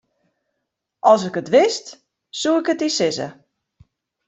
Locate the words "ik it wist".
1.27-1.85